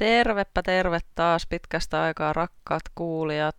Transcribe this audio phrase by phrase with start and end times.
[0.00, 3.56] Tervepä terve taas pitkästä aikaa rakkaat kuulijat.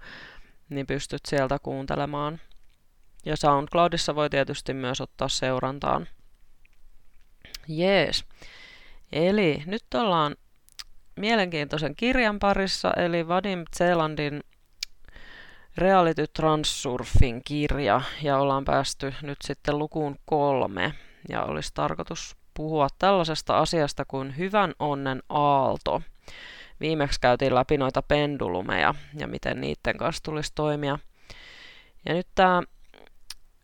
[0.69, 2.41] niin pystyt sieltä kuuntelemaan.
[3.25, 6.09] Ja SoundCloudissa voi tietysti myös ottaa seurantaan.
[7.69, 8.25] Jees.
[9.13, 10.37] Eli nyt ollaan
[11.17, 14.41] mielenkiintoisen kirjan parissa, eli Vadim Zelandin
[15.77, 20.95] Reality Transurfing kirja, ja ollaan päästy nyt sitten lukuun kolme
[21.29, 26.03] ja olisi tarkoitus puhua tällaisesta asiasta kuin hyvän onnen aalto.
[26.81, 30.99] Viimeksi käytiin läpi noita pendulumeja ja miten niiden kanssa tulisi toimia.
[32.07, 32.63] Ja nyt tämä,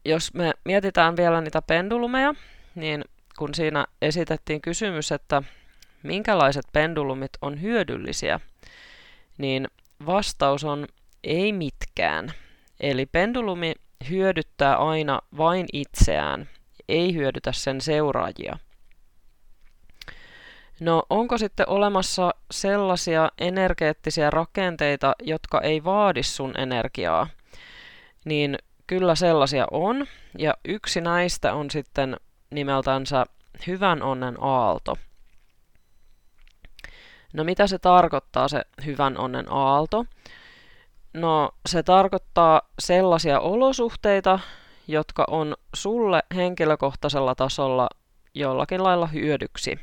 [0.05, 2.35] jos me mietitään vielä niitä pendulumeja,
[2.75, 3.05] niin
[3.39, 5.43] kun siinä esitettiin kysymys, että
[6.03, 8.41] minkälaiset pendulumit on hyödyllisiä,
[9.39, 9.69] niin
[10.07, 10.87] vastaus on
[11.25, 12.33] ei mitkään.
[12.81, 13.73] Eli pendulumi
[14.11, 16.49] hyödyttää aina vain itseään
[16.89, 18.59] ei hyödytä sen seuraajia.
[20.81, 27.27] No onko sitten olemassa sellaisia energeettisiä rakenteita, jotka ei vaadi sun energiaa?
[28.25, 30.07] Niin kyllä sellaisia on,
[30.39, 32.17] ja yksi näistä on sitten
[32.51, 33.25] nimeltänsä
[33.67, 34.97] hyvän onnen aalto.
[37.33, 40.05] No mitä se tarkoittaa se hyvän onnen aalto?
[41.13, 44.39] No se tarkoittaa sellaisia olosuhteita,
[44.89, 47.89] jotka on sulle henkilökohtaisella tasolla
[48.35, 49.79] jollakin lailla hyödyksi.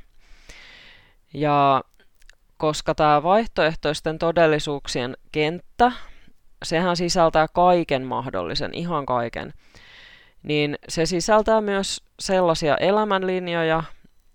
[1.33, 1.83] Ja
[2.57, 5.91] koska tämä vaihtoehtoisten todellisuuksien kenttä,
[6.63, 9.53] sehän sisältää kaiken mahdollisen, ihan kaiken,
[10.43, 13.83] niin se sisältää myös sellaisia elämänlinjoja,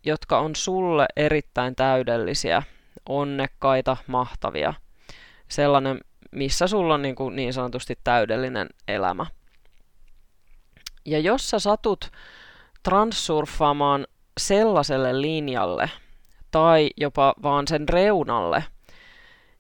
[0.07, 2.63] jotka on sulle erittäin täydellisiä,
[3.09, 4.75] onnekkaita, mahtavia.
[5.49, 6.01] Sellainen,
[6.33, 9.27] missä sulla on niin, kuin niin sanotusti täydellinen elämä.
[11.07, 12.11] Ja jos sä satut
[12.83, 14.07] transsurfaamaan
[14.41, 15.91] sellaiselle linjalle
[16.51, 18.65] tai jopa vaan sen reunalle,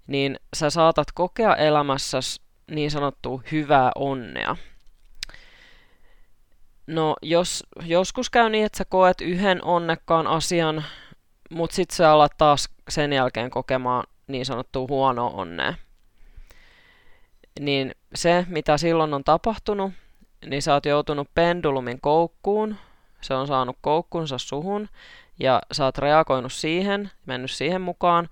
[0.06, 2.18] niin sä saatat kokea elämässä
[2.70, 4.56] niin sanottua hyvää onnea.
[6.86, 10.84] No, jos joskus käy niin, että sä koet yhden onnekkaan asian,
[11.50, 15.74] mutta sit sä alat taas sen jälkeen kokemaan niin sanottua huonoa onnea.
[17.60, 19.92] Niin se, mitä silloin on tapahtunut,
[20.47, 22.76] niin sä oot joutunut pendulumin koukkuun,
[23.20, 24.88] se on saanut koukkunsa suhun,
[25.38, 28.28] ja sä oot reagoinut siihen, mennyt siihen mukaan,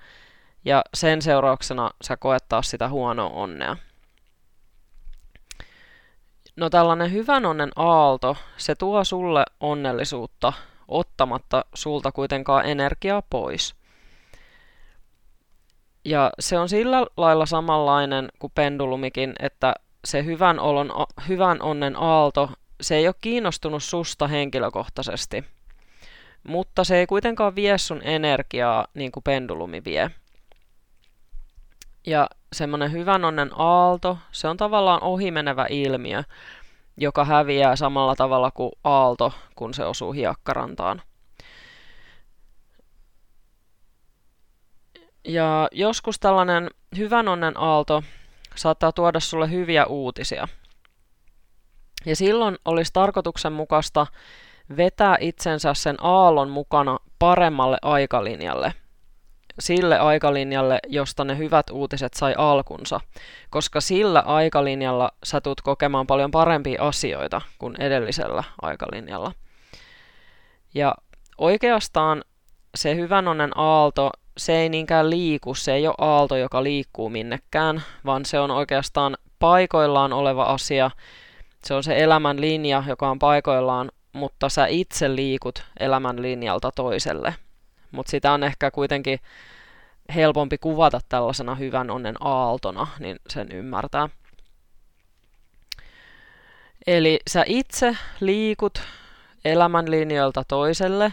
[0.64, 3.76] ja sen seurauksena sä koet taas sitä huonoa onnea.
[6.56, 10.52] No tällainen hyvän onnen aalto, se tuo sulle onnellisuutta,
[10.88, 13.74] ottamatta sulta kuitenkaan energiaa pois.
[16.04, 19.74] Ja se on sillä lailla samanlainen kuin pendulumikin, että
[20.04, 20.92] se hyvän, olon,
[21.28, 25.44] hyvän onnen aalto, se ei ole kiinnostunut susta henkilökohtaisesti.
[26.42, 30.10] Mutta se ei kuitenkaan vie sun energiaa niin kuin pendulumi vie.
[32.06, 36.22] Ja semmoinen hyvän onnen aalto, se on tavallaan ohimenevä ilmiö,
[36.96, 41.02] joka häviää samalla tavalla kuin aalto, kun se osuu hiekkarantaan.
[45.24, 48.02] Ja joskus tällainen hyvän onnen aalto
[48.54, 50.48] saattaa tuoda sulle hyviä uutisia.
[52.06, 54.06] Ja silloin olisi tarkoituksenmukaista
[54.76, 58.74] vetää itsensä sen aallon mukana paremmalle aikalinjalle.
[59.60, 63.00] Sille aikalinjalle, josta ne hyvät uutiset sai alkunsa,
[63.50, 69.32] koska sillä aikalinjalla sä tulet kokemaan paljon parempia asioita kuin edellisellä aikalinjalla.
[70.74, 70.94] Ja
[71.38, 72.24] oikeastaan
[72.74, 77.82] se hyvän onnen aalto se ei niinkään liiku, se ei ole aalto, joka liikkuu minnekään,
[78.04, 80.90] vaan se on oikeastaan paikoillaan oleva asia.
[81.64, 87.34] Se on se elämän linja, joka on paikoillaan mutta sä itse liikut elämän linjalta toiselle.
[87.90, 89.18] Mutta sitä on ehkä kuitenkin
[90.14, 94.08] helpompi kuvata tällaisena hyvän onnen aaltona, niin sen ymmärtää.
[96.86, 98.82] Eli sä itse liikut
[99.44, 101.12] elämänlinjoilta toiselle.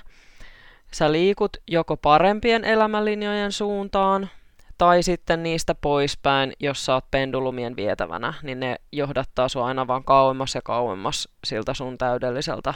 [0.93, 4.29] Sä liikut joko parempien elämänlinjojen suuntaan
[4.77, 10.03] tai sitten niistä poispäin, jos sä oot pendulumien vietävänä, niin ne johdattaa sua aina vaan
[10.03, 12.73] kauemmas ja kauemmas siltä sun täydelliseltä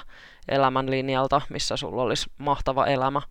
[0.48, 3.22] elämänlinjalta, missä sulla olisi mahtava elämä.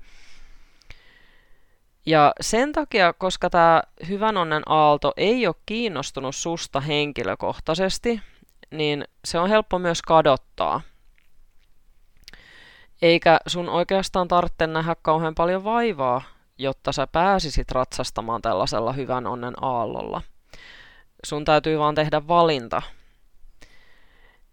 [2.07, 8.21] Ja sen takia, koska tämä hyvän onnen aalto ei ole kiinnostunut susta henkilökohtaisesti,
[8.71, 10.81] niin se on helppo myös kadottaa.
[13.05, 16.23] Eikä sun oikeastaan tarvitse nähdä kauhean paljon vaivaa,
[16.59, 20.23] jotta sä pääsisit ratsastamaan tällaisella hyvän onnen aallolla.
[21.27, 22.83] Sun täytyy vaan tehdä valinta.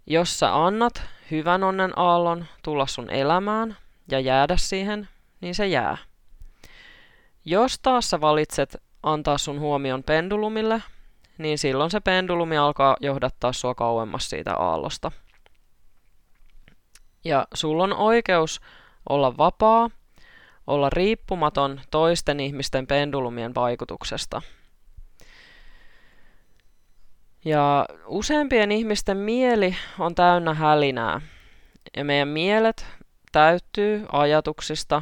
[0.05, 3.77] Jos sä annat hyvän onnen aallon tulla sun elämään
[4.11, 5.09] ja jäädä siihen,
[5.41, 5.97] niin se jää.
[7.45, 10.83] Jos taas sä valitset antaa sun huomion pendulumille,
[11.37, 15.11] niin silloin se pendulumi alkaa johdattaa sua kauemmas siitä aallosta.
[17.23, 18.61] Ja sulla on oikeus
[19.09, 19.89] olla vapaa,
[20.67, 24.41] olla riippumaton toisten ihmisten pendulumien vaikutuksesta.
[27.45, 31.21] Ja useampien ihmisten mieli on täynnä hälinää.
[31.97, 32.85] Ja meidän mielet
[33.31, 35.01] täyttyy ajatuksista.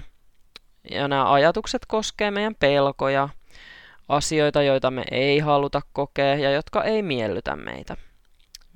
[0.91, 3.29] Ja nämä ajatukset koskee meidän pelkoja,
[4.09, 7.97] asioita, joita me ei haluta kokea ja jotka ei miellytä meitä.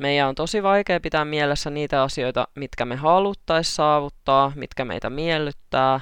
[0.03, 5.99] Meidän on tosi vaikea pitää mielessä niitä asioita, mitkä me haluttaisiin saavuttaa, mitkä meitä miellyttää,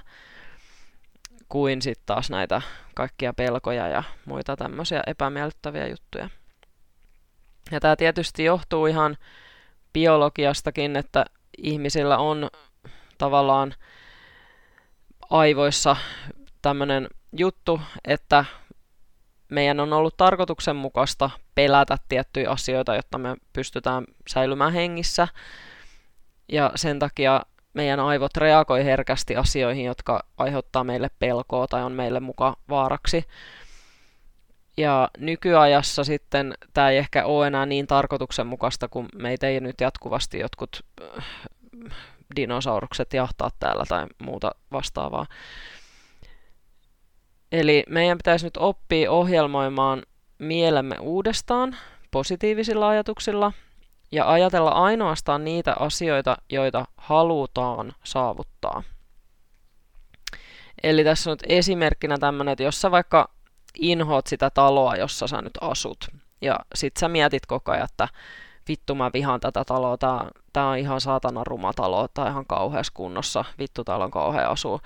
[1.49, 2.61] kuin sitten taas näitä
[2.95, 6.29] kaikkia pelkoja ja muita tämmöisiä epämiellyttäviä juttuja.
[7.71, 9.17] Ja tämä tietysti johtuu ihan
[9.93, 11.25] biologiastakin, että
[11.57, 12.49] ihmisillä on
[13.17, 13.73] tavallaan
[15.29, 15.95] aivoissa
[16.61, 17.07] tämmöinen
[17.37, 18.45] juttu, että
[19.51, 25.27] meidän on ollut tarkoituksenmukaista pelätä tiettyjä asioita, jotta me pystytään säilymään hengissä.
[26.51, 27.41] Ja sen takia
[27.73, 33.23] meidän aivot reagoi herkästi asioihin, jotka aiheuttaa meille pelkoa tai on meille muka vaaraksi.
[34.77, 40.39] Ja nykyajassa sitten tämä ei ehkä ole enää niin tarkoituksenmukaista, kun meitä ei nyt jatkuvasti
[40.39, 41.25] jotkut äh,
[42.35, 45.25] dinosaurukset jahtaa täällä tai muuta vastaavaa.
[47.51, 50.03] Eli meidän pitäisi nyt oppia ohjelmoimaan
[50.39, 51.75] mielemme uudestaan
[52.11, 53.51] positiivisilla ajatuksilla
[54.11, 58.83] ja ajatella ainoastaan niitä asioita, joita halutaan saavuttaa.
[60.83, 63.29] Eli tässä on nyt esimerkkinä tämmöinen, että jos sä vaikka
[63.79, 66.07] inhoat sitä taloa, jossa sä nyt asut,
[66.41, 68.07] ja sit sä mietit koko ajan, että
[68.67, 72.45] vittu mä vihaan tätä taloa, tää, tää on ihan saatana ruma talo, tää on ihan
[72.45, 74.79] kauheassa kunnossa, vittu täällä on kauhea asua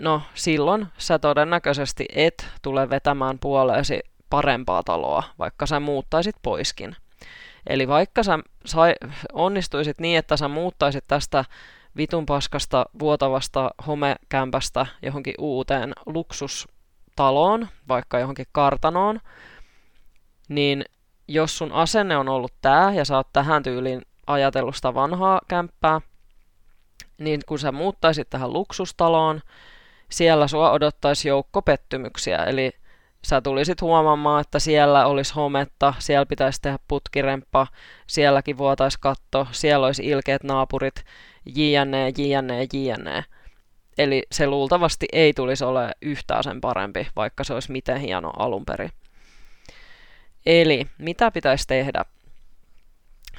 [0.00, 6.96] no silloin sä todennäköisesti et tule vetämään puoleesi parempaa taloa, vaikka sä muuttaisit poiskin.
[7.66, 8.94] Eli vaikka sä sai,
[9.32, 11.44] onnistuisit niin, että sä muuttaisit tästä
[11.96, 19.20] vitun paskasta vuotavasta homekämpästä johonkin uuteen luksustaloon, vaikka johonkin kartanoon,
[20.48, 20.84] niin
[21.28, 26.00] jos sun asenne on ollut tää ja sä oot tähän tyyliin ajatellut sitä vanhaa kämppää,
[27.18, 29.40] niin kun sä muuttaisit tähän luksustaloon,
[30.10, 32.72] siellä sua odottaisi joukko pettymyksiä, eli
[33.24, 37.66] sä tulisit huomaamaan, että siellä olisi hometta, siellä pitäisi tehdä putkiremppa,
[38.06, 41.04] sielläkin vuotaisi katto, siellä olisi ilkeät naapurit,
[41.46, 43.24] jne, jne, jne.
[43.98, 48.64] Eli se luultavasti ei tulisi ole yhtään sen parempi, vaikka se olisi miten hieno alun
[48.64, 48.90] perin.
[50.46, 52.04] Eli mitä pitäisi tehdä?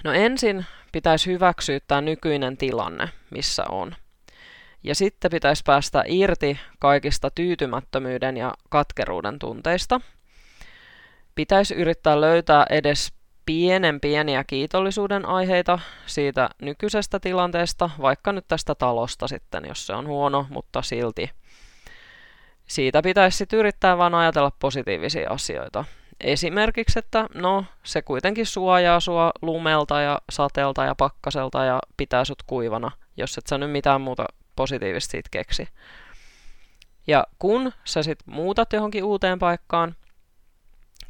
[0.03, 3.95] No ensin pitäisi hyväksyä tämä nykyinen tilanne, missä on.
[4.83, 10.01] Ja sitten pitäisi päästä irti kaikista tyytymättömyyden ja katkeruuden tunteista.
[11.35, 13.13] Pitäisi yrittää löytää edes
[13.45, 20.07] pienen pieniä kiitollisuuden aiheita siitä nykyisestä tilanteesta, vaikka nyt tästä talosta sitten, jos se on
[20.07, 21.29] huono, mutta silti.
[22.67, 25.85] Siitä pitäisi sitten yrittää vain ajatella positiivisia asioita.
[26.19, 32.43] Esimerkiksi, että no, se kuitenkin suojaa sua lumelta ja sateelta ja pakkaselta ja pitää sut
[32.47, 34.25] kuivana, jos et sä nyt mitään muuta
[34.61, 35.67] positiivista siitä keksi.
[37.07, 39.95] Ja kun sä sit muutat johonkin uuteen paikkaan,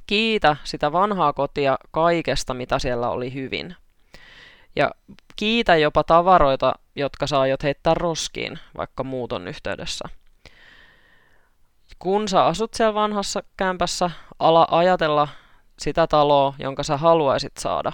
[0.08, 3.76] kiitä sitä vanhaa kotia kaikesta, mitä siellä oli hyvin.
[4.76, 4.92] Ja
[5.36, 10.10] kiitä jopa tavaroita, jotka sä aiot heittää roskiin, vaikka muuton yhteydessä.
[12.00, 15.28] Kun sä asut siellä vanhassa kämpässä, ala ajatella
[15.80, 17.92] sitä taloa, jonka sä haluaisit saada.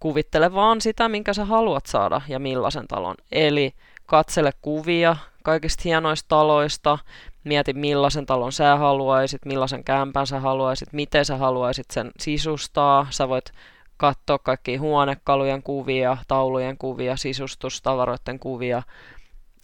[0.00, 3.14] kuvittele vaan sitä, minkä sä haluat saada ja millaisen talon.
[3.32, 3.74] Eli
[4.08, 6.98] katsele kuvia kaikista hienoista taloista,
[7.44, 13.06] mieti millaisen talon sä haluaisit, millaisen kämpän sä haluaisit, miten sä haluaisit sen sisustaa.
[13.10, 13.52] Sä voit
[13.96, 18.82] katsoa kaikki huonekalujen kuvia, taulujen kuvia, sisustustavaroiden kuvia,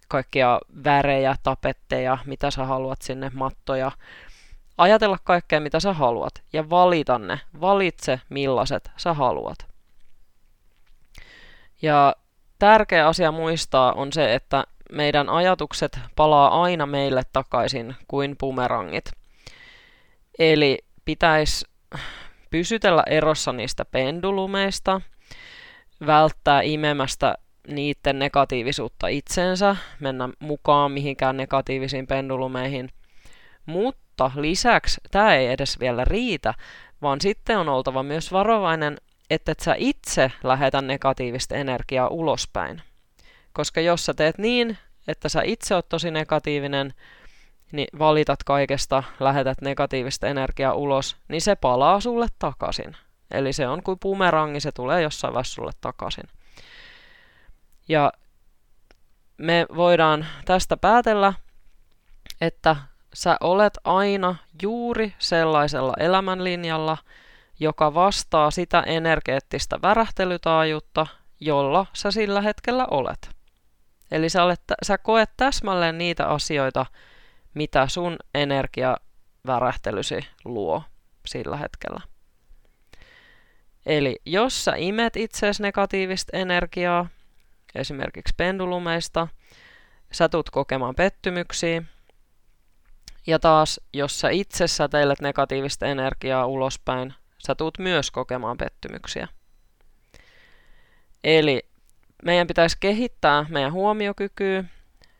[0.07, 3.91] kaikkia värejä, tapetteja, mitä sä haluat sinne, mattoja.
[4.77, 7.39] Ajatella kaikkea, mitä sä haluat ja valita ne.
[7.61, 9.57] Valitse, millaiset sä haluat.
[11.81, 12.15] Ja
[12.59, 19.11] tärkeä asia muistaa on se, että meidän ajatukset palaa aina meille takaisin kuin bumerangit.
[20.39, 21.65] Eli pitäisi
[22.49, 25.01] pysytellä erossa niistä pendulumeista,
[26.05, 27.35] välttää imemästä
[27.67, 32.89] niiden negatiivisuutta itseensä, mennä mukaan mihinkään negatiivisiin pendulumeihin.
[33.65, 36.53] Mutta lisäksi tämä ei edes vielä riitä,
[37.01, 38.97] vaan sitten on oltava myös varovainen,
[39.29, 42.81] että et sä itse lähetä negatiivista energiaa ulospäin.
[43.53, 44.77] Koska jos sä teet niin,
[45.07, 46.93] että sä itse oot tosi negatiivinen,
[47.71, 52.97] niin valitat kaikesta, lähetät negatiivista energiaa ulos, niin se palaa sulle takaisin.
[53.31, 56.23] Eli se on kuin bumerangi, se tulee jossain vaiheessa sulle takaisin.
[57.87, 58.13] Ja
[59.37, 61.33] me voidaan tästä päätellä,
[62.41, 62.75] että
[63.13, 66.97] sä olet aina juuri sellaisella elämänlinjalla,
[67.59, 71.07] joka vastaa sitä energeettistä värähtelytaajuutta,
[71.39, 73.29] jolla sä sillä hetkellä olet.
[74.11, 76.85] Eli sä, olet, sä koet täsmälleen niitä asioita,
[77.53, 80.83] mitä sun energiavärähtelysi luo
[81.25, 82.01] sillä hetkellä.
[83.85, 87.07] Eli jos sä imet itseesi negatiivista energiaa,
[87.75, 89.27] esimerkiksi pendulumeista,
[90.11, 91.83] sä tulet kokemaan pettymyksiä,
[93.27, 97.13] ja taas, jos sä itse säteilet negatiivista energiaa ulospäin,
[97.45, 99.27] sä tulet myös kokemaan pettymyksiä.
[101.23, 101.65] Eli
[102.25, 104.63] meidän pitäisi kehittää meidän huomiokykyä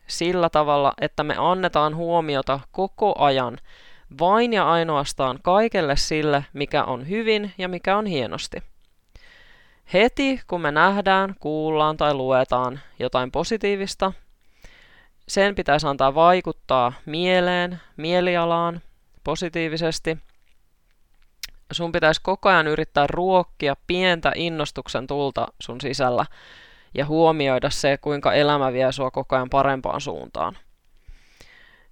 [0.06, 3.58] sillä tavalla, että me annetaan huomiota koko ajan
[4.20, 8.62] vain ja ainoastaan kaikelle sille, mikä on hyvin ja mikä on hienosti.
[9.92, 14.12] Heti kun me nähdään, kuullaan tai luetaan jotain positiivista,
[15.28, 18.80] sen pitäisi antaa vaikuttaa mieleen, mielialaan
[19.24, 20.18] positiivisesti.
[21.72, 26.26] Sun pitäisi koko ajan yrittää ruokkia pientä innostuksen tulta sun sisällä
[26.94, 30.58] ja huomioida se, kuinka elämä vie sua koko ajan parempaan suuntaan.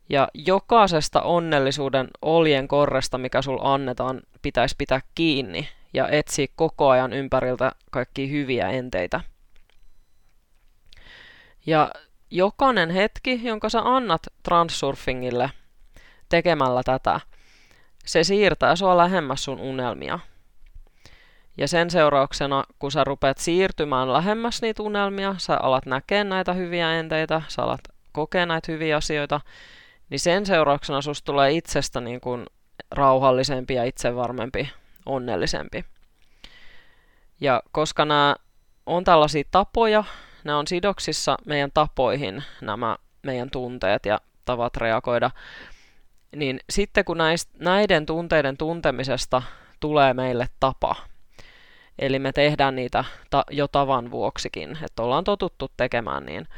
[0.09, 7.13] Ja jokaisesta onnellisuuden oljen korresta, mikä sul annetaan, pitäisi pitää kiinni ja etsiä koko ajan
[7.13, 9.21] ympäriltä kaikki hyviä enteitä.
[11.67, 11.91] Ja
[12.31, 15.51] jokainen hetki, jonka sä annat transsurfingille
[16.29, 17.21] tekemällä tätä,
[18.05, 20.19] se siirtää sua lähemmäs sun unelmia.
[21.59, 26.93] Ja sen seurauksena, kun sä rupeat siirtymään lähemmäs niitä unelmia, sä alat näkee näitä hyviä
[26.93, 27.81] enteitä, sä alat
[28.13, 29.41] kokea näitä hyviä asioita,
[30.11, 32.47] niin sen seurauksena susta tulee itsestä niin kuin
[32.91, 34.71] rauhallisempi ja itsevarmempi,
[35.07, 35.85] onnellisempi.
[37.41, 38.37] Ja koska nämä
[38.87, 40.05] on tällaisia tapoja,
[40.45, 45.31] ne on sidoksissa meidän tapoihin, nämä meidän tunteet ja tavat reagoida,
[46.35, 47.19] niin sitten kun
[47.59, 49.43] näiden tunteiden tuntemisesta
[49.81, 50.97] tulee meille tapa,
[51.99, 56.49] Eli me tehdään niitä ta- jo tavan vuoksikin, että ollaan totuttu tekemään niin.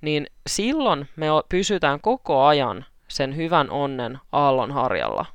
[0.00, 5.26] Niin silloin me pysytään koko ajan sen hyvän onnen aallonharjalla.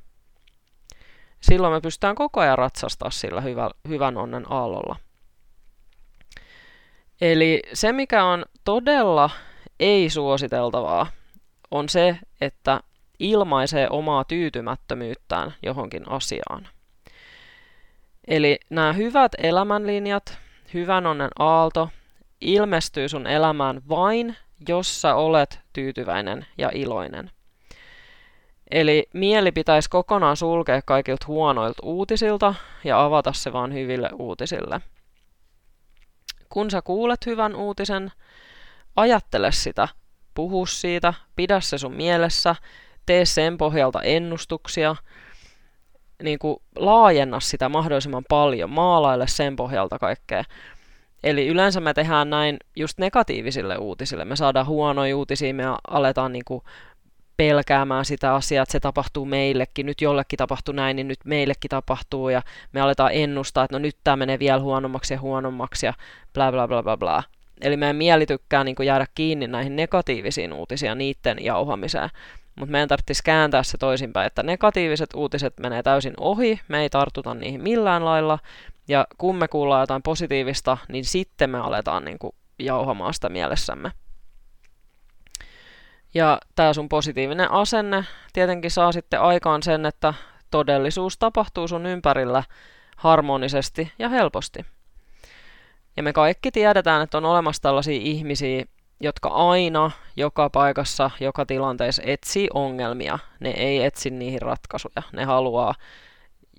[1.41, 4.95] Silloin me pystytään koko ajan ratsastaa sillä hyvä, hyvän onnen aallolla.
[7.21, 9.29] Eli se, mikä on todella
[9.79, 11.07] ei-suositeltavaa,
[11.71, 12.81] on se, että
[13.19, 16.67] ilmaisee omaa tyytymättömyyttään johonkin asiaan.
[18.27, 20.37] Eli nämä hyvät elämänlinjat,
[20.73, 21.89] hyvän onnen aalto,
[22.41, 24.35] ilmestyy sun elämään vain,
[24.67, 27.31] jos sä olet tyytyväinen ja iloinen.
[28.71, 34.81] Eli mieli pitäisi kokonaan sulkea kaikilta huonoilta uutisilta ja avata se vaan hyville uutisille.
[36.49, 38.11] Kun sä kuulet hyvän uutisen,
[38.95, 39.87] ajattele sitä,
[40.33, 42.55] puhu siitä, pidä se sun mielessä,
[43.09, 44.95] tee sen pohjalta ennustuksia–
[46.23, 50.43] niin kuin laajenna sitä mahdollisimman paljon, maalaille sen pohjalta kaikkea.
[51.23, 54.25] Eli yleensä me tehdään näin just negatiivisille uutisille.
[54.25, 56.61] Me saadaan huonoja uutisia, me aletaan niin kuin
[57.37, 62.29] pelkäämään sitä asiaa, että se tapahtuu meillekin, nyt jollekin tapahtuu näin, niin nyt meillekin tapahtuu,
[62.29, 62.41] ja
[62.73, 65.93] me aletaan ennustaa, että no nyt tämä menee vielä huonommaksi ja huonommaksi, ja
[66.33, 67.23] bla bla bla bla bla.
[67.61, 72.09] Eli meidän mieli tykkää niin jäädä kiinni näihin negatiivisiin uutisiin ja niiden jauhamiseen.
[72.59, 77.33] Mutta meidän tarvitsisi kääntää se toisinpäin, että negatiiviset uutiset menee täysin ohi, me ei tartuta
[77.33, 78.39] niihin millään lailla,
[78.87, 83.91] Ja kun me kuullaan jotain positiivista, niin sitten me aletaan niin kuin jauhamaan sitä mielessämme.
[86.13, 90.13] Ja tämä sun positiivinen asenne tietenkin saa sitten aikaan sen, että
[90.51, 92.43] todellisuus tapahtuu sun ympärillä
[92.97, 94.65] harmonisesti ja helposti.
[95.97, 98.65] Ja me kaikki tiedetään, että on olemassa tällaisia ihmisiä,
[98.99, 103.19] jotka aina, joka paikassa, joka tilanteessa etsii ongelmia.
[103.39, 105.03] Ne ei etsi niihin ratkaisuja.
[105.11, 105.75] Ne haluaa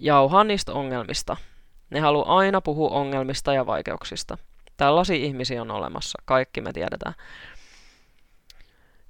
[0.00, 1.36] jauhaa niistä ongelmista.
[1.90, 4.38] Ne haluaa aina puhua ongelmista ja vaikeuksista.
[4.76, 6.22] Tällaisia ihmisiä on olemassa.
[6.24, 7.14] Kaikki me tiedetään.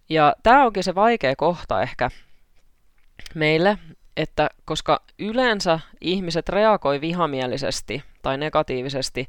[0.08, 2.10] Ja tämä onkin se vaikea kohta ehkä
[3.34, 3.78] meille,
[4.16, 9.28] että koska yleensä ihmiset reagoi vihamielisesti tai negatiivisesti,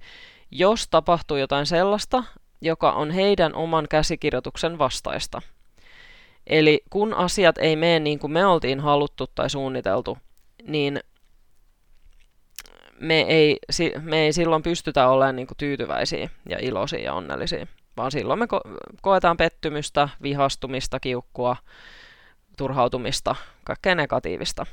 [0.51, 2.23] jos tapahtuu jotain sellaista,
[2.61, 5.41] joka on heidän oman käsikirjoituksen vastaista.
[6.47, 10.17] Eli kun asiat ei mene niin kuin me oltiin haluttu tai suunniteltu,
[10.67, 10.99] niin
[12.99, 13.59] me ei,
[14.01, 18.45] me ei silloin pystytä olemaan niin kuin tyytyväisiä ja iloisia ja onnellisia, vaan silloin me
[18.45, 21.55] ko- koetaan pettymystä, vihastumista, kiukkua,
[22.57, 24.65] turhautumista, kaikkea negatiivista.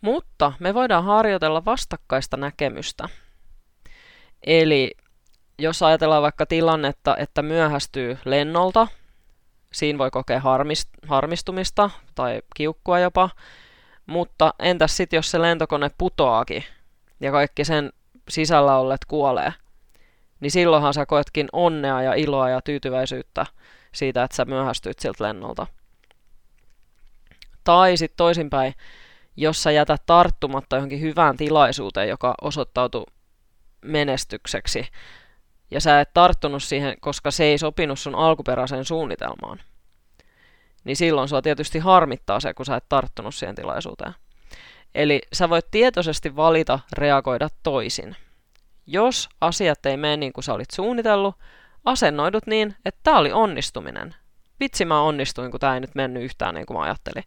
[0.00, 3.08] Mutta me voidaan harjoitella vastakkaista näkemystä.
[4.46, 4.94] Eli
[5.58, 8.88] jos ajatellaan vaikka tilannetta, että myöhästyy lennolta,
[9.72, 10.42] siinä voi kokea
[11.08, 13.30] harmistumista tai kiukkua jopa,
[14.06, 16.64] mutta entäs sitten, jos se lentokone putoaakin
[17.20, 17.92] ja kaikki sen
[18.28, 19.52] sisällä ollet kuolee,
[20.40, 23.46] niin silloinhan sä koetkin onnea ja iloa ja tyytyväisyyttä
[23.92, 25.66] siitä, että sä myöhästyit siltä lennolta.
[27.64, 28.74] Tai sitten toisinpäin,
[29.36, 33.06] jos sä jätät tarttumatta johonkin hyvään tilaisuuteen, joka osoittautui
[33.84, 34.88] menestykseksi,
[35.70, 39.60] ja sä et tarttunut siihen, koska se ei sopinut sun alkuperäiseen suunnitelmaan,
[40.84, 44.14] niin silloin sua tietysti harmittaa se, kun sä et tarttunut siihen tilaisuuteen.
[44.94, 48.16] Eli sä voit tietoisesti valita reagoida toisin.
[48.86, 51.34] Jos asiat ei mene niin kuin sä olit suunnitellut,
[51.84, 54.14] asennoidut niin, että tämä oli onnistuminen.
[54.60, 57.24] Vitsi mä onnistuin, kun tämä ei nyt mennyt yhtään niin kuin mä ajattelin.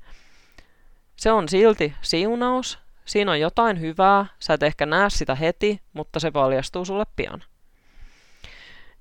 [1.15, 6.19] Se on silti siunaus, siinä on jotain hyvää, sä et ehkä näe sitä heti, mutta
[6.19, 7.43] se paljastuu sulle pian.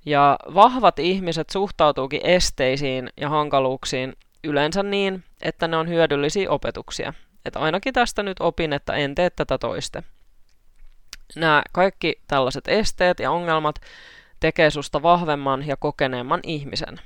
[0.06, 7.12] Ja vahvat ihmiset suhtautuukin esteisiin ja hankaluuksiin yleensä niin, että ne on hyödyllisiä opetuksia.
[7.44, 10.02] Että ainakin tästä nyt opin, että en tee tätä toiste.
[11.36, 13.76] Nämä kaikki tällaiset esteet ja ongelmat
[14.40, 17.00] tekee susta vahvemman ja kokeneemman ihmisen.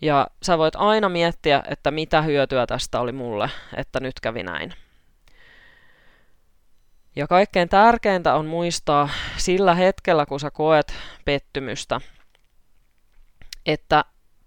[0.00, 4.74] Ja sä voit aina miettiä, että mitä hyötyä tästä oli mulle, että nyt kävi näin.
[7.18, 12.00] Ja kaikkein tärkeintä on muistaa sillä hetkellä, kun sä koet pettymystä,
[13.66, 14.04] että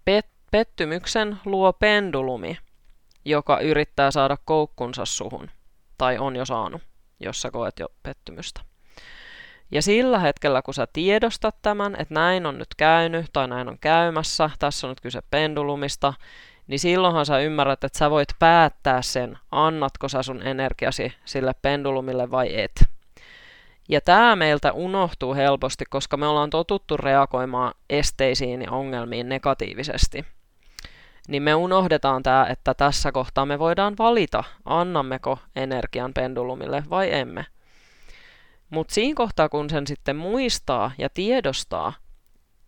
[0.10, 2.58] pet- pettymyksen luo pendulumi,
[3.26, 5.50] joka yrittää saada koukkunsa suhun,
[5.98, 6.82] tai on jo saanut,
[7.20, 8.62] jos sä koet jo pettymystä.
[9.72, 13.78] Ja sillä hetkellä, kun sä tiedostat tämän, että näin on nyt käynyt tai näin on
[13.82, 16.14] käymässä, tässä on nyt kyse pendulumista,
[16.67, 22.32] niin silloinhan sä ymmärrät, että sä voit päättää sen, annatko sä sun energiasi sille pendulumille
[22.32, 22.86] vai et.
[23.89, 30.26] Ja tämä meiltä unohtuu helposti, koska me ollaan totuttu reagoimaan esteisiin ja ongelmiin negatiivisesti.
[31.28, 37.45] Niin me unohdetaan tämä, että tässä kohtaa me voidaan valita, annammeko energian pendulumille vai emme.
[38.69, 41.93] Mutta siinä kohtaa, kun sen sitten muistaa ja tiedostaa,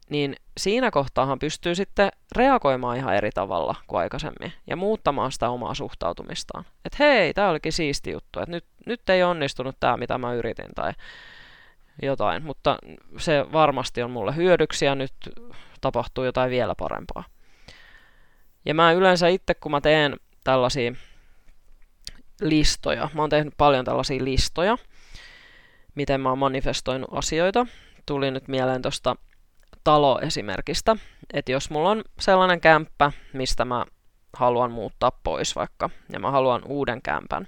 [0.09, 5.73] niin siinä kohtaahan pystyy sitten reagoimaan ihan eri tavalla kuin aikaisemmin ja muuttamaan sitä omaa
[5.73, 6.65] suhtautumistaan.
[6.85, 10.69] Että hei, tämä olikin siisti juttu, että nyt, nyt ei onnistunut tämä, mitä mä yritin
[10.75, 10.93] tai
[12.01, 12.77] jotain, mutta
[13.17, 15.13] se varmasti on mulle hyödyksi ja nyt
[15.81, 17.23] tapahtuu jotain vielä parempaa.
[18.65, 20.91] Ja mä yleensä itse, kun mä teen tällaisia
[22.41, 24.77] listoja, mä oon tehnyt paljon tällaisia listoja,
[25.95, 27.65] miten mä oon manifestoinut asioita.
[28.05, 29.15] Tuli nyt mieleen tuosta
[29.83, 30.95] taloesimerkistä,
[31.33, 33.85] että jos mulla on sellainen kämppä, mistä mä
[34.37, 37.47] haluan muuttaa pois vaikka, ja mä haluan uuden kämpän.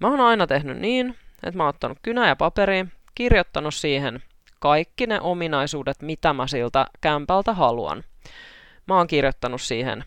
[0.00, 4.22] Mä oon aina tehnyt niin, että mä oon ottanut kynä ja paperi, kirjoittanut siihen
[4.60, 8.04] kaikki ne ominaisuudet, mitä mä siltä kämpältä haluan.
[8.86, 10.04] Mä oon kirjoittanut siihen,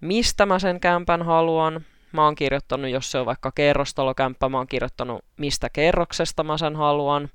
[0.00, 1.84] mistä mä sen kämpän haluan.
[2.12, 6.76] Mä oon kirjoittanut, jos se on vaikka kerrostalokämppä, mä oon kirjoittanut, mistä kerroksesta mä sen
[6.76, 7.28] haluan.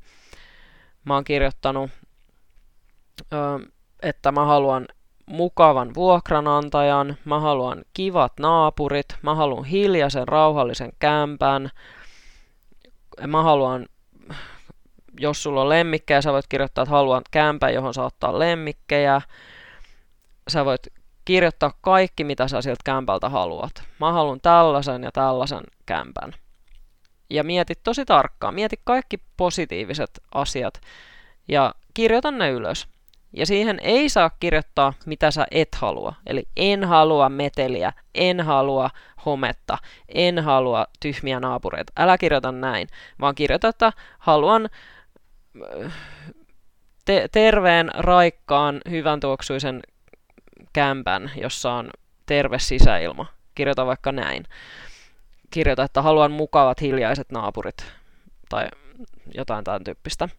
[1.06, 1.92] Mä oon kirjoittanut,
[4.04, 4.88] että mä haluan
[5.26, 11.70] mukavan vuokranantajan, mä haluan kivat naapurit, mä haluan hiljaisen rauhallisen kämpän,
[13.28, 13.86] mä haluan,
[15.20, 19.22] jos sulla on lemmikkejä, sä voit kirjoittaa, että haluan kämpän, johon saa ottaa lemmikkejä.
[20.48, 20.88] Sä voit
[21.26, 23.72] kirjoittaa kaikki, mitä sä sieltä kämpältä haluat.
[24.00, 26.32] Mä haluan tällaisen ja tällaisen kämpän.
[27.30, 28.54] ja mieti tosi tarkkaan.
[28.54, 30.82] Mieti kaikki positiiviset asiat
[31.48, 32.88] ja kirjoita ne ylös.
[33.36, 36.14] Ja siihen ei saa kirjoittaa, mitä sä et halua.
[36.26, 38.90] Eli en halua meteliä, en halua
[39.26, 39.78] hometta,
[40.10, 41.94] en halua tyhmiä naapureita.
[41.98, 42.88] Älä kirjoita näin,
[43.20, 44.70] vaan kirjoita, että haluan
[45.86, 45.94] äh,
[47.06, 49.82] te- terveen, raikkaan, hyvän tuoksuisen
[50.74, 51.90] kämpän, jossa on
[52.26, 53.26] terve sisäilma.
[53.56, 54.44] Kirjoita vaikka näin.
[55.50, 57.86] Kirjoita, että haluan mukavat hiljaiset naapurit
[58.50, 58.68] tai
[59.34, 60.30] jotain tämän tyyppistä.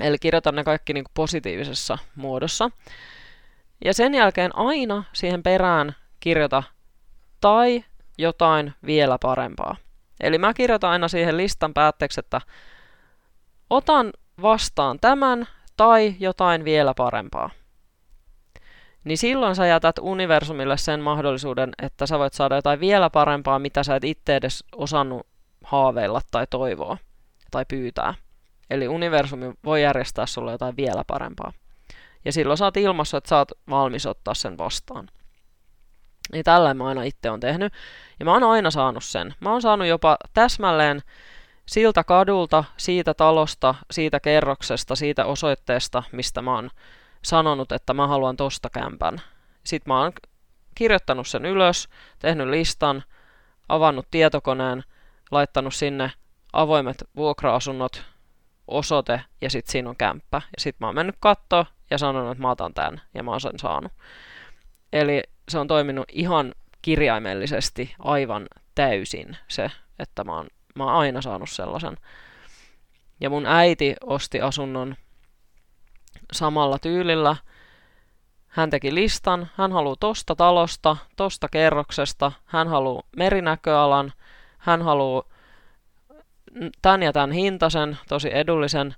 [0.00, 2.70] Eli kirjoita ne kaikki niin kuin positiivisessa muodossa.
[3.84, 6.62] Ja sen jälkeen aina siihen perään kirjoita
[7.40, 7.84] tai
[8.18, 9.76] jotain vielä parempaa.
[10.20, 12.40] Eli mä kirjoitan aina siihen listan päätteeksi, että
[13.70, 17.50] otan vastaan tämän tai jotain vielä parempaa.
[19.04, 23.82] Niin silloin sä jätät universumille sen mahdollisuuden, että sä voit saada jotain vielä parempaa, mitä
[23.82, 25.26] sä et itse edes osannut
[25.64, 26.96] haaveilla tai toivoa
[27.50, 28.14] tai pyytää.
[28.70, 31.52] Eli universumi voi järjestää sulle jotain vielä parempaa.
[32.24, 35.08] Ja silloin saat ilmassa, että saat valmis ottaa sen vastaan.
[36.32, 37.72] Niin tällä mä aina itse on tehnyt.
[38.18, 39.34] Ja mä oon aina saanut sen.
[39.40, 41.00] Mä oon saanut jopa täsmälleen
[41.66, 46.70] siltä kadulta, siitä talosta, siitä kerroksesta, siitä osoitteesta, mistä mä oon
[47.24, 49.20] sanonut, että mä haluan tosta kämpän.
[49.64, 50.12] Sitten mä oon
[50.74, 53.04] kirjoittanut sen ylös, tehnyt listan,
[53.68, 54.84] avannut tietokoneen,
[55.30, 56.12] laittanut sinne
[56.52, 58.04] avoimet vuokra-asunnot,
[58.68, 60.36] osoite ja sitten siinä on kämppä.
[60.36, 63.40] Ja sitten mä oon mennyt kattoon ja sanonut, että mä otan tämän ja mä oon
[63.40, 63.92] sen saanut.
[64.92, 71.22] Eli se on toiminut ihan kirjaimellisesti aivan täysin se, että mä oon, mä oon aina
[71.22, 71.96] saanut sellaisen.
[73.20, 74.96] Ja mun äiti osti asunnon
[76.32, 77.36] samalla tyylillä.
[78.48, 84.12] Hän teki listan, hän haluaa tosta talosta, tosta kerroksesta, hän haluaa merinäköalan,
[84.58, 85.22] hän haluaa
[86.82, 88.94] tämän ja tämän hintaisen, tosi edullisen.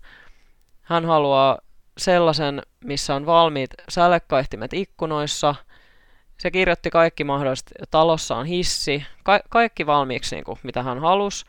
[0.83, 1.59] Hän haluaa
[1.99, 5.55] sellaisen, missä on valmiit sälekkaihtimet ikkunoissa.
[6.39, 7.73] Se kirjoitti kaikki mahdolliset.
[7.91, 9.07] Talossa on hissi.
[9.23, 11.47] Ka- kaikki valmiiksi, niin kuin, mitä hän halusi.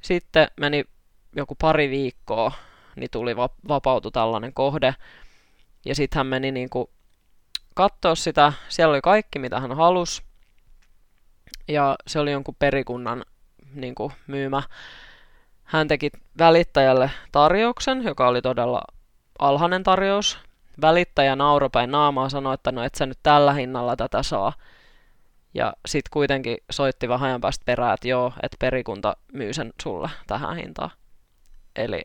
[0.00, 0.84] Sitten meni
[1.36, 2.52] joku pari viikkoa,
[2.96, 4.94] niin tuli va- vapautu tällainen kohde.
[5.84, 6.86] Ja sitten hän meni niin kuin,
[7.74, 8.52] katsoa sitä.
[8.68, 10.22] Siellä oli kaikki, mitä hän halusi.
[11.68, 13.24] Ja se oli jonkun perikunnan
[13.74, 14.62] niin kuin, myymä.
[15.66, 18.82] Hän teki välittäjälle tarjouksen, joka oli todella
[19.38, 20.38] alhainen tarjous.
[20.80, 24.52] Välittäjä nauropäin naamaa sanoi, että no et sä nyt tällä hinnalla tätä saa.
[25.54, 30.10] Ja sitten kuitenkin soitti vähän ajan päästä perään, että joo, että perikunta myy sen sulle
[30.26, 30.90] tähän hintaan.
[31.76, 32.02] Eli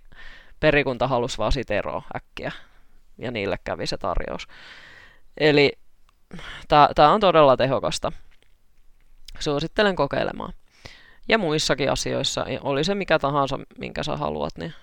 [0.59, 2.51] perikunta halusi vaan siitä eroa äkkiä.
[3.17, 4.47] Ja niille kävi se tarjous.
[5.37, 5.71] Eli
[6.95, 8.11] tämä on todella tehokasta.
[9.39, 10.53] Suosittelen kokeilemaan
[11.29, 14.73] ja muissakin asioissa, oli se mikä tahansa, minkä sä haluat, niin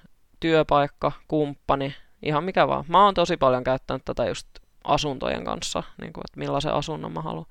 [0.41, 2.85] työpaikka, kumppani, ihan mikä vaan.
[2.89, 4.49] Mä oon tosi paljon käyttänyt tätä just
[4.85, 7.47] asuntojen kanssa, niin kuin, että millaisen asunnon mä haluan.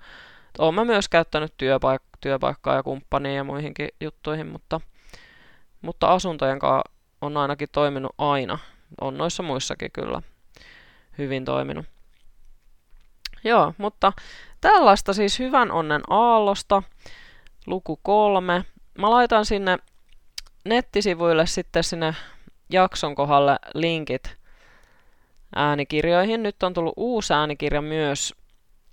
[0.59, 4.81] Oon mä myös käyttänyt työpaik- työpaikkaa ja kumppania ja muihinkin juttuihin, mutta,
[5.81, 8.59] mutta asuntojen kanssa on ainakin toiminut aina.
[9.01, 10.21] On noissa muissakin kyllä
[11.17, 11.85] hyvin toiminut.
[13.43, 14.13] Joo, mutta
[14.61, 16.83] tällaista siis hyvän onnen aallosta.
[17.65, 18.65] Luku kolme
[18.97, 19.77] mä laitan sinne
[20.65, 22.15] nettisivuille sitten sinne
[22.69, 24.37] jakson kohdalle linkit
[25.55, 26.43] äänikirjoihin.
[26.43, 28.33] Nyt on tullut uusi äänikirja myös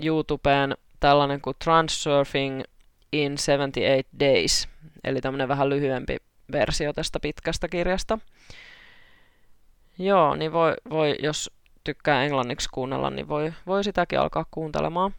[0.04, 2.62] YouTubeen, tällainen kuin Transurfing
[3.12, 4.68] in 78 Days,
[5.04, 6.16] eli tämmöinen vähän lyhyempi
[6.52, 8.18] versio tästä pitkästä kirjasta.
[9.98, 11.50] Joo, niin voi, voi jos
[11.84, 15.14] tykkää englanniksi kuunnella, niin voi, voi sitäkin alkaa kuuntelemaan.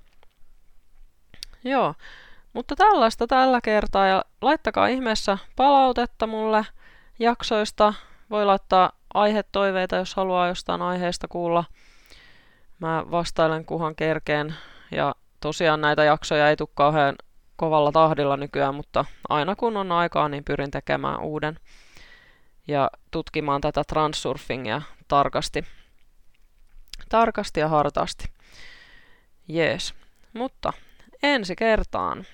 [1.63, 1.93] Joo,
[2.55, 6.65] mutta tällaista tällä kertaa ja laittakaa ihmeessä palautetta mulle
[7.19, 7.93] jaksoista.
[8.29, 11.63] Voi laittaa aihetoiveita, jos haluaa jostain aiheesta kuulla.
[12.79, 14.55] Mä vastailen kuhan kerkeen
[14.91, 17.15] ja tosiaan näitä jaksoja ei tule kauhean
[17.55, 21.59] kovalla tahdilla nykyään, mutta aina kun on aikaa, niin pyrin tekemään uuden
[22.67, 25.63] ja tutkimaan tätä transsurfingia tarkasti.
[27.09, 28.25] Tarkasti ja hartaasti.
[29.47, 29.93] Jees.
[30.33, 30.73] Mutta
[31.23, 32.25] ensi kertaan.